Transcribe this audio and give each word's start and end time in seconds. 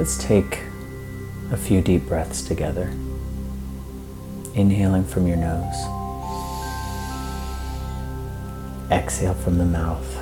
Let's 0.00 0.16
take 0.16 0.60
a 1.52 1.58
few 1.58 1.82
deep 1.82 2.06
breaths 2.06 2.40
together. 2.40 2.86
Inhaling 4.54 5.04
from 5.04 5.26
your 5.26 5.36
nose. 5.36 5.76
Exhale 8.90 9.34
from 9.34 9.58
the 9.58 9.66
mouth. 9.66 10.19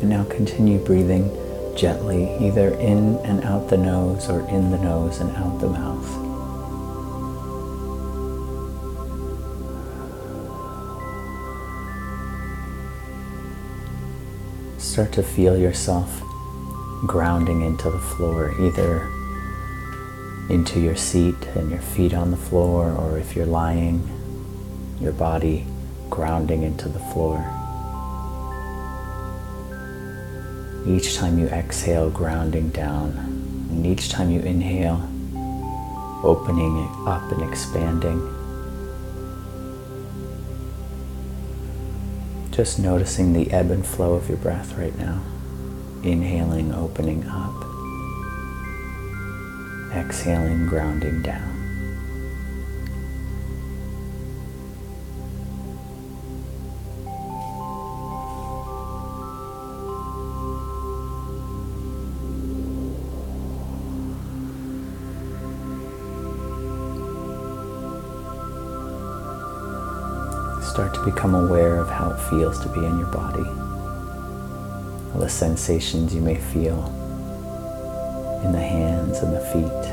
And 0.00 0.10
now 0.10 0.24
continue 0.24 0.78
breathing 0.78 1.30
gently, 1.74 2.36
either 2.38 2.74
in 2.74 3.16
and 3.24 3.42
out 3.44 3.68
the 3.68 3.76
nose 3.76 4.28
or 4.28 4.46
in 4.48 4.70
the 4.70 4.78
nose 4.78 5.20
and 5.20 5.34
out 5.36 5.58
the 5.58 5.68
mouth. 5.68 6.06
Start 14.78 15.12
to 15.12 15.22
feel 15.22 15.58
yourself 15.58 16.22
grounding 17.06 17.62
into 17.62 17.90
the 17.90 17.98
floor, 17.98 18.54
either 18.60 19.10
into 20.50 20.78
your 20.78 20.96
seat 20.96 21.36
and 21.54 21.70
your 21.70 21.80
feet 21.80 22.14
on 22.14 22.30
the 22.30 22.36
floor, 22.36 22.92
or 22.92 23.18
if 23.18 23.34
you're 23.34 23.46
lying, 23.46 24.06
your 25.00 25.12
body 25.12 25.66
grounding 26.10 26.62
into 26.62 26.88
the 26.88 26.98
floor. 26.98 27.55
Each 30.86 31.16
time 31.16 31.38
you 31.38 31.46
exhale, 31.48 32.10
grounding 32.10 32.70
down, 32.70 33.10
and 33.70 33.84
each 33.84 34.08
time 34.08 34.30
you 34.30 34.40
inhale, 34.40 35.02
opening 36.22 36.88
up 37.06 37.30
and 37.32 37.42
expanding. 37.42 38.20
Just 42.52 42.78
noticing 42.78 43.32
the 43.32 43.50
ebb 43.50 43.70
and 43.70 43.84
flow 43.84 44.14
of 44.14 44.28
your 44.28 44.38
breath 44.38 44.76
right 44.78 44.96
now. 44.96 45.22
Inhaling, 46.02 46.72
opening 46.72 47.26
up 47.26 47.66
exhaling, 49.96 50.66
grounding 50.66 51.22
down. 51.22 51.55
Become 71.06 71.36
aware 71.36 71.78
of 71.80 71.88
how 71.88 72.10
it 72.10 72.18
feels 72.28 72.58
to 72.58 72.68
be 72.68 72.84
in 72.84 72.98
your 72.98 73.06
body, 73.06 73.48
all 75.14 75.20
the 75.20 75.28
sensations 75.28 76.12
you 76.12 76.20
may 76.20 76.34
feel 76.34 76.84
in 78.44 78.50
the 78.50 78.58
hands 78.58 79.20
and 79.20 79.32
the 79.32 79.40
feet, 79.40 79.84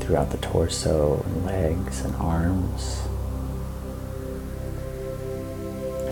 throughout 0.00 0.30
the 0.30 0.36
torso 0.36 1.22
and 1.24 1.46
legs 1.46 2.02
and 2.02 2.14
arms, 2.16 3.00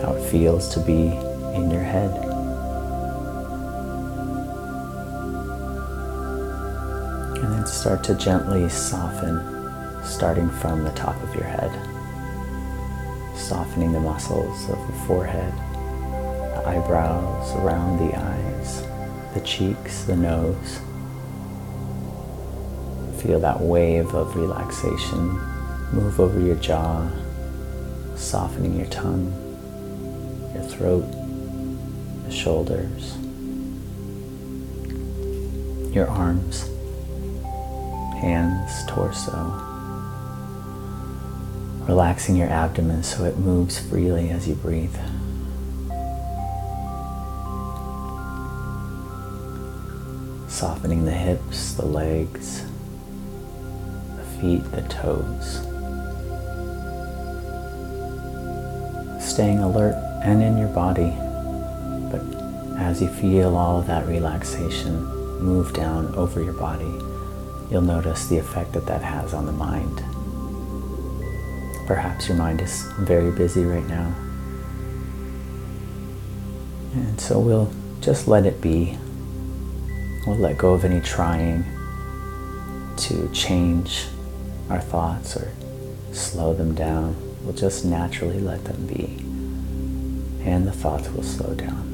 how 0.01 0.13
it 0.15 0.29
feels 0.31 0.67
to 0.73 0.79
be 0.79 1.13
in 1.55 1.69
your 1.69 1.83
head. 1.83 2.11
And 7.37 7.53
then 7.53 7.67
start 7.67 8.03
to 8.05 8.15
gently 8.15 8.67
soften, 8.67 9.54
starting 10.05 10.49
from 10.49 10.83
the 10.83 10.91
top 10.91 11.21
of 11.23 11.33
your 11.35 11.43
head, 11.43 11.71
softening 13.35 13.91
the 13.91 13.99
muscles 13.99 14.69
of 14.69 14.87
the 14.87 14.93
forehead 15.05 15.53
the 16.55 16.67
eyebrows, 16.69 17.53
around 17.55 17.97
the 17.99 18.17
eyes, 18.17 18.83
the 19.33 19.41
cheeks, 19.41 20.03
the 20.05 20.15
nose. 20.15 20.79
Feel 23.21 23.39
that 23.39 23.59
wave 23.59 24.13
of 24.13 24.35
relaxation 24.35 25.39
move 25.91 26.19
over 26.19 26.39
your 26.39 26.55
jaw, 26.55 27.09
softening 28.15 28.77
your 28.77 28.87
tongue, 28.87 29.31
your 30.53 30.63
throat, 30.63 31.05
the 32.25 32.31
shoulders, 32.31 33.17
your 35.93 36.07
arms, 36.07 36.69
hands, 38.19 38.85
torso. 38.87 39.74
Relaxing 41.87 42.35
your 42.35 42.49
abdomen 42.49 43.03
so 43.03 43.25
it 43.25 43.37
moves 43.37 43.79
freely 43.79 44.29
as 44.29 44.47
you 44.47 44.55
breathe. 44.55 44.95
softening 50.55 51.03
the 51.03 51.11
hips, 51.11 51.73
the 51.73 51.85
legs, 51.85 52.63
the 54.15 54.23
feet, 54.39 54.63
the 54.71 54.81
toes. 54.83 55.59
Staying 59.21 59.59
alert 59.59 59.95
and 60.23 60.41
in 60.41 60.57
your 60.57 60.69
body, 60.69 61.13
but 62.09 62.21
as 62.79 63.01
you 63.01 63.09
feel 63.09 63.57
all 63.57 63.79
of 63.79 63.87
that 63.87 64.07
relaxation 64.07 65.03
move 65.43 65.73
down 65.73 66.15
over 66.15 66.41
your 66.41 66.53
body, 66.53 67.01
you'll 67.69 67.81
notice 67.81 68.27
the 68.27 68.37
effect 68.37 68.71
that 68.71 68.85
that 68.85 69.01
has 69.01 69.33
on 69.33 69.45
the 69.45 69.51
mind. 69.51 70.14
Perhaps 71.87 72.27
your 72.27 72.37
mind 72.37 72.61
is 72.61 72.83
very 72.99 73.31
busy 73.31 73.63
right 73.63 73.85
now. 73.87 74.13
And 76.93 77.19
so 77.19 77.39
we'll 77.39 77.71
just 78.01 78.27
let 78.27 78.45
it 78.45 78.61
be 78.61 78.97
We'll 80.25 80.37
let 80.37 80.57
go 80.57 80.73
of 80.73 80.83
any 80.83 81.01
trying 81.01 81.63
to 82.97 83.29
change 83.31 84.07
our 84.71 84.81
thoughts 84.81 85.37
or 85.37 85.51
slow 86.13 86.55
them 86.55 86.73
down. 86.73 87.15
We'll 87.43 87.53
just 87.53 87.85
naturally 87.85 88.39
let 88.39 88.63
them 88.63 88.87
be. 88.87 89.17
And 90.43 90.65
the 90.65 90.71
thoughts 90.71 91.09
will 91.09 91.21
slow 91.21 91.53
down. 91.53 91.91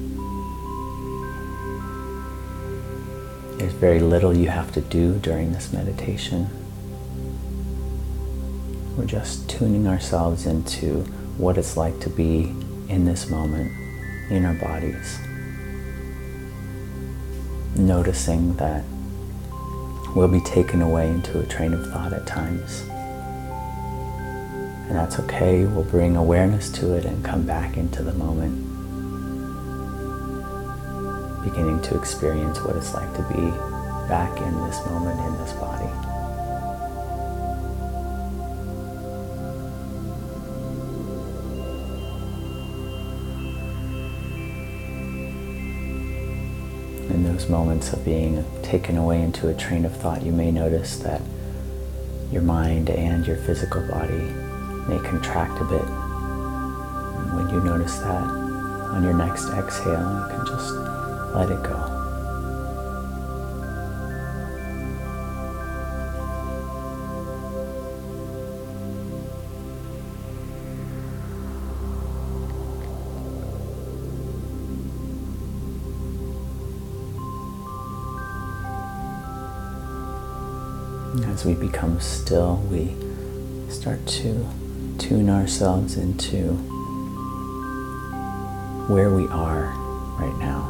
There's 3.58 3.74
very 3.74 4.00
little 4.00 4.34
you 4.34 4.48
have 4.48 4.72
to 4.74 4.82
do 4.82 5.16
during 5.20 5.52
this 5.52 5.74
meditation. 5.74 6.50
We're 8.98 9.06
just 9.06 9.50
tuning 9.50 9.88
ourselves 9.88 10.46
into 10.46 11.04
what 11.38 11.58
it's 11.58 11.78
like 11.78 12.00
to 12.02 12.10
be 12.10 12.54
in 12.90 13.06
this 13.06 13.30
moment 13.30 13.72
in 14.30 14.46
our 14.46 14.54
bodies 14.56 15.20
noticing 17.76 18.56
that 18.58 18.84
we'll 20.16 20.28
be 20.28 20.42
taken 20.42 20.82
away 20.82 21.10
into 21.10 21.40
a 21.40 21.46
train 21.46 21.74
of 21.74 21.90
thought 21.92 22.14
at 22.14 22.28
times. 22.28 22.82
And 24.88 24.96
that's 24.96 25.20
okay. 25.20 25.66
We'll 25.66 25.86
bring 25.86 26.18
awareness 26.18 26.70
to 26.74 26.94
it 26.94 27.06
and 27.06 27.24
come 27.24 27.44
back 27.44 27.78
into 27.78 28.04
the 28.04 28.14
moment, 28.14 28.56
beginning 31.44 31.82
to 31.84 31.98
experience 31.98 32.60
what 32.62 32.76
it's 32.76 32.94
like 32.94 33.14
to 33.16 33.22
be 33.34 33.50
back 34.10 34.38
in 34.42 34.68
this 34.68 34.86
moment 34.88 35.20
in 35.22 35.38
this 35.38 35.54
body. 35.54 36.11
Those 47.42 47.50
moments 47.50 47.94
of 47.94 48.04
being 48.06 48.44
taken 48.62 48.98
away 48.98 49.22
into 49.22 49.48
a 49.48 49.54
train 49.54 49.86
of 49.86 49.96
thought, 49.96 50.22
you 50.22 50.32
may 50.32 50.52
notice 50.52 50.98
that 50.98 51.22
your 52.32 52.42
mind 52.42 52.90
and 52.90 53.26
your 53.26 53.38
physical 53.38 53.82
body 53.88 54.24
may 54.88 55.00
contract 55.00 55.60
a 55.60 55.66
bit. 55.66 55.82
And 55.82 57.36
when 57.36 57.50
you 57.50 57.62
notice 57.64 57.98
that, 58.00 58.24
on 58.94 59.04
your 59.04 59.14
next 59.14 59.50
exhale, 59.50 59.92
you 59.92 60.36
can 60.36 60.46
just 60.46 60.74
let 61.34 61.50
it 61.50 61.64
go. 61.64 62.01
As 81.14 81.44
we 81.44 81.56
become 81.56 82.00
still, 82.00 82.56
we 82.72 82.96
start 83.70 84.06
to 84.08 84.48
tune 84.98 85.30
ourselves 85.30 85.98
into 85.98 86.54
where 88.88 89.10
we 89.10 89.28
are 89.28 89.74
right 90.18 90.38
now. 90.40 90.70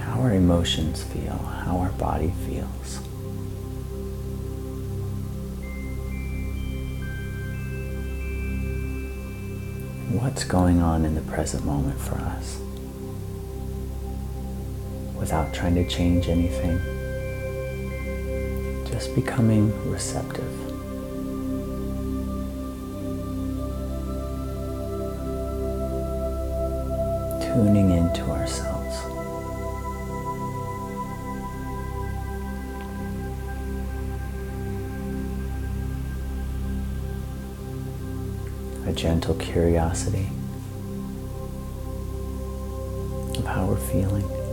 How 0.00 0.20
our 0.22 0.34
emotions 0.34 1.04
feel, 1.04 1.36
how 1.36 1.78
our 1.78 1.90
body 1.92 2.32
feels. 2.44 2.98
What's 10.20 10.42
going 10.42 10.82
on 10.82 11.04
in 11.04 11.14
the 11.14 11.20
present 11.20 11.64
moment 11.64 12.00
for 12.00 12.16
us? 12.16 12.58
Without 15.16 15.54
trying 15.54 15.76
to 15.76 15.88
change 15.88 16.28
anything, 16.28 16.80
just 18.94 19.12
becoming 19.16 19.72
receptive. 19.90 20.48
tuning 27.40 27.90
into 27.90 28.22
ourselves. 28.30 28.96
A 38.86 38.92
gentle 38.92 39.34
curiosity 39.34 40.28
of 43.38 43.44
how 43.44 43.66
we're 43.66 43.76
feeling. 43.76 44.43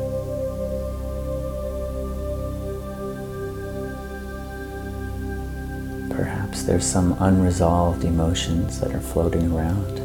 Perhaps 6.52 6.68
there's 6.68 6.86
some 6.86 7.16
unresolved 7.22 8.04
emotions 8.04 8.82
that 8.82 8.94
are 8.94 9.00
floating 9.00 9.54
around. 9.54 10.00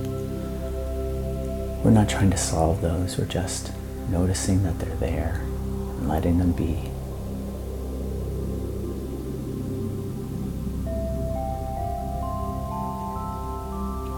We're 1.83 1.91
not 1.91 2.09
trying 2.09 2.31
to 2.31 2.37
solve 2.37 2.81
those, 2.81 3.19
we're 3.19 3.25
just 3.25 3.73
noticing 4.11 4.63
that 4.63 4.79
they're 4.79 4.95
there 4.99 5.41
and 5.41 6.09
letting 6.09 6.39
them 6.39 6.53
be. 6.53 6.89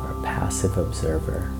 We're 0.02 0.20
a 0.20 0.22
passive 0.22 0.76
observer. 0.76 1.50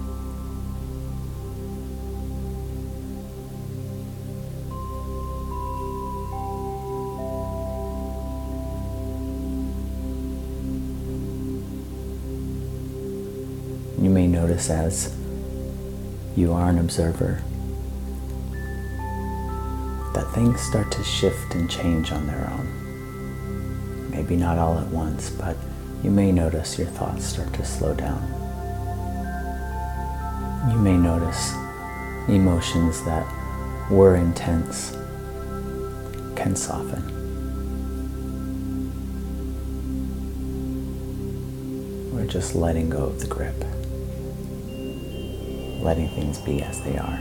You 14.00 14.11
may 14.11 14.29
notice 14.29 14.71
as 14.71 15.12
you 16.37 16.53
are 16.53 16.69
an 16.71 16.79
observer, 16.79 17.43
that 20.15 20.31
things 20.35 20.61
start 20.61 20.93
to 20.93 21.03
shift 21.03 21.56
and 21.56 21.69
change 21.69 22.12
on 22.12 22.29
their 22.29 22.49
own. 22.49 24.11
Maybe 24.11 24.37
not 24.37 24.56
all 24.56 24.79
at 24.79 24.87
once, 24.87 25.31
but 25.31 25.56
you 26.05 26.12
may 26.12 26.31
notice 26.31 26.79
your 26.79 26.87
thoughts 26.87 27.25
start 27.25 27.53
to 27.55 27.65
slow 27.65 27.93
down. 27.93 28.23
You 30.71 30.79
may 30.79 30.97
notice 30.97 31.53
emotions 32.29 33.05
that 33.05 33.27
were 33.91 34.15
intense 34.15 34.93
can 36.37 36.55
soften. 36.55 37.03
We're 42.15 42.27
just 42.27 42.55
letting 42.55 42.91
go 42.91 43.06
of 43.06 43.19
the 43.19 43.27
grip 43.27 43.65
letting 45.81 46.09
things 46.09 46.39
be 46.39 46.63
as 46.63 46.81
they 46.83 46.97
are. 46.99 47.19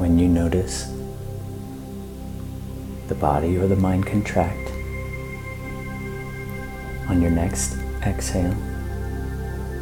when 0.00 0.18
you 0.18 0.26
notice 0.26 0.99
body 3.20 3.58
or 3.58 3.66
the 3.66 3.76
mind 3.76 4.06
contract. 4.06 4.72
On 7.08 7.20
your 7.20 7.30
next 7.30 7.76
exhale, 8.02 8.56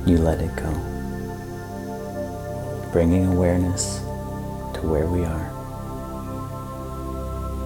you 0.04 0.18
let 0.18 0.40
it 0.40 0.54
go, 0.56 0.72
bringing 2.92 3.26
awareness 3.26 3.98
to 4.74 4.80
where 4.82 5.06
we 5.06 5.24
are, 5.24 5.48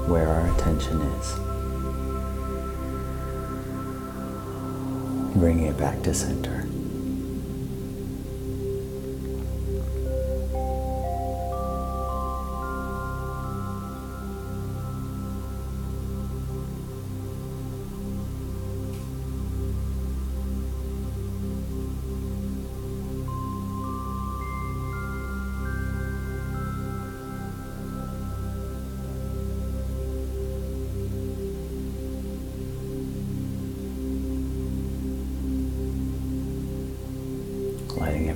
where 0.08 0.28
our 0.28 0.54
attention 0.54 1.00
is, 1.00 1.34
bringing 5.36 5.66
it 5.66 5.78
back 5.78 6.02
to 6.02 6.12
center. 6.12 6.66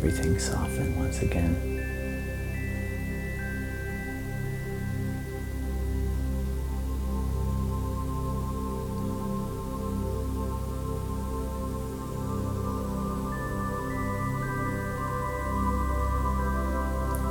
Everything 0.07 0.39
soften 0.39 0.97
once 1.01 1.21
again. 1.21 1.53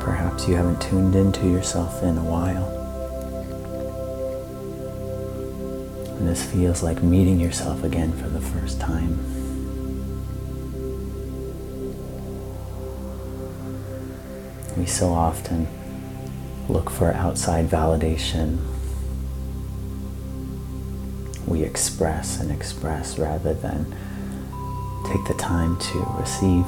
Perhaps 0.01 0.50
you 0.50 0.55
haven't 0.55 0.82
tuned 0.82 1.15
into 1.15 1.48
yourself 1.48 2.03
in 2.03 2.17
a 2.17 2.24
while. 2.24 2.65
And 6.17 6.27
this 6.27 6.44
feels 6.44 6.84
like 6.84 7.01
meeting 7.01 7.39
yourself 7.39 7.86
again 7.86 8.12
for 8.12 8.27
the 8.27 8.41
first 8.41 8.82
time. 8.82 9.35
We 14.86 14.92
so 14.92 15.13
often 15.13 15.68
look 16.70 16.92
for 16.92 17.12
outside 17.12 17.68
validation. 17.68 18.60
We 21.48 21.63
express 21.63 22.39
and 22.39 22.51
express 22.51 23.18
rather 23.18 23.56
than 23.56 23.96
take 25.08 25.25
the 25.25 25.34
time 25.39 25.80
to 25.80 26.00
receive. 26.20 26.68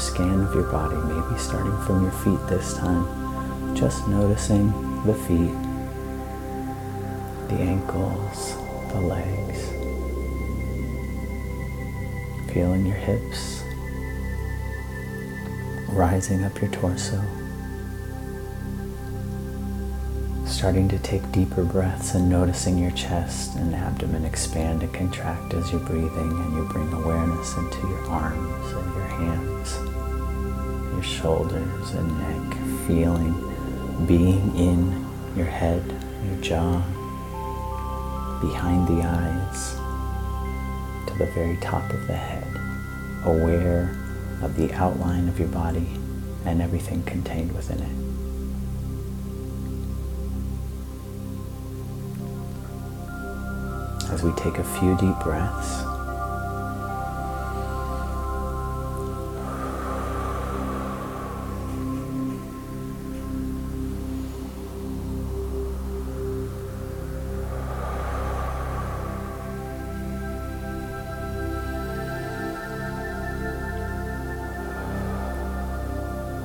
Scan 0.00 0.40
of 0.40 0.54
your 0.54 0.70
body, 0.70 0.96
maybe 0.96 1.38
starting 1.38 1.78
from 1.82 2.02
your 2.02 2.12
feet 2.12 2.40
this 2.48 2.74
time. 2.74 3.76
Just 3.76 4.08
noticing 4.08 4.70
the 5.04 5.14
feet, 5.14 5.54
the 7.48 7.62
ankles, 7.62 8.56
the 8.92 9.00
legs. 9.00 9.68
Feeling 12.52 12.86
your 12.86 12.96
hips 12.96 13.62
rising 15.90 16.44
up 16.44 16.60
your 16.60 16.70
torso. 16.70 17.39
Starting 20.60 20.88
to 20.88 20.98
take 20.98 21.32
deeper 21.32 21.64
breaths 21.64 22.14
and 22.14 22.28
noticing 22.28 22.76
your 22.76 22.90
chest 22.90 23.56
and 23.56 23.74
abdomen 23.74 24.26
expand 24.26 24.82
and 24.82 24.92
contract 24.92 25.54
as 25.54 25.72
you're 25.72 25.80
breathing 25.80 26.10
and 26.10 26.54
you 26.54 26.68
bring 26.70 26.92
awareness 26.92 27.56
into 27.56 27.78
your 27.88 28.04
arms 28.10 28.70
and 28.70 28.94
your 28.94 29.06
hands, 29.06 29.74
your 30.92 31.02
shoulders 31.02 31.90
and 31.92 32.18
neck, 32.18 32.86
feeling 32.86 33.32
being 34.06 34.54
in 34.54 35.06
your 35.34 35.46
head, 35.46 35.82
your 36.26 36.42
jaw, 36.42 36.76
behind 38.42 38.86
the 38.86 39.02
eyes, 39.02 39.76
to 41.06 41.16
the 41.16 41.32
very 41.32 41.56
top 41.62 41.90
of 41.90 42.06
the 42.06 42.12
head, 42.12 42.46
aware 43.24 43.96
of 44.42 44.54
the 44.56 44.70
outline 44.74 45.26
of 45.26 45.38
your 45.38 45.48
body 45.48 45.88
and 46.44 46.60
everything 46.60 47.02
contained 47.04 47.50
within 47.52 47.78
it. 47.78 48.09
As 54.12 54.24
we 54.24 54.32
take 54.32 54.58
a 54.58 54.64
few 54.64 54.96
deep 54.96 55.18
breaths, 55.20 55.84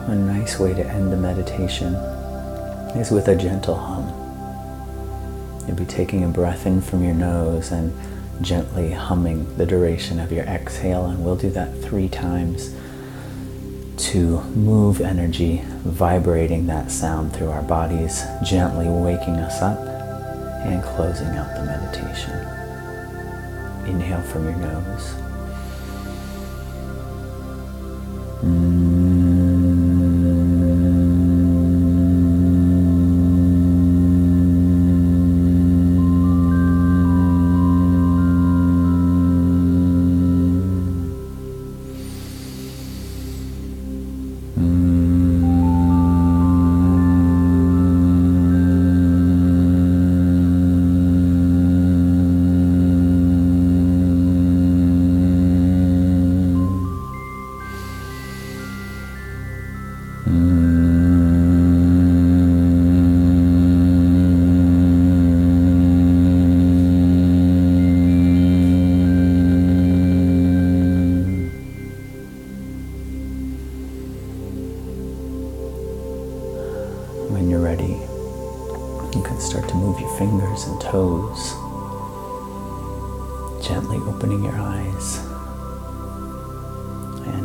A 0.07 0.13
nice 0.13 0.59
way 0.59 0.75
to 0.75 0.85
end 0.85 1.11
the 1.11 1.17
meditation 1.17 1.95
is 2.95 3.09
with 3.09 3.27
a 3.27 3.35
gentle 3.35 3.73
hum. 3.73 4.24
You'll 5.67 5.77
be 5.77 5.85
taking 5.85 6.23
a 6.23 6.27
breath 6.27 6.65
in 6.65 6.81
from 6.81 7.03
your 7.03 7.13
nose 7.13 7.71
and 7.71 7.93
gently 8.41 8.91
humming 8.91 9.57
the 9.57 9.65
duration 9.65 10.19
of 10.19 10.31
your 10.31 10.45
exhale, 10.45 11.05
and 11.05 11.23
we'll 11.23 11.35
do 11.35 11.49
that 11.51 11.75
three 11.81 12.09
times 12.09 12.73
to 13.97 14.41
move 14.55 15.01
energy, 15.01 15.61
vibrating 15.83 16.67
that 16.67 16.91
sound 16.91 17.33
through 17.33 17.49
our 17.49 17.61
bodies, 17.61 18.23
gently 18.43 18.87
waking 18.87 19.35
us 19.35 19.61
up 19.61 19.79
and 20.65 20.83
closing 20.83 21.27
out 21.27 21.55
the 21.55 21.63
meditation. 21.63 22.33
Inhale 23.87 24.21
from 24.21 24.45
your 24.45 24.55
nose. 24.55 25.24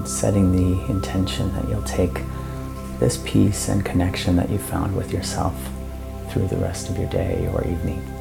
Setting 0.06 0.52
the 0.52 0.84
intention 0.90 1.52
that 1.54 1.68
you'll 1.68 1.82
take 1.82 2.22
this 2.98 3.22
peace 3.24 3.68
and 3.68 3.84
connection 3.84 4.36
that 4.36 4.50
you 4.50 4.58
found 4.58 4.94
with 4.94 5.12
yourself 5.12 5.54
through 6.28 6.46
the 6.48 6.56
rest 6.56 6.90
of 6.90 6.98
your 6.98 7.08
day 7.08 7.48
or 7.52 7.64
evening. 7.66 8.19